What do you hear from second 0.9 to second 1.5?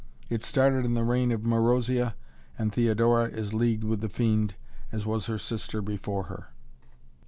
the reign of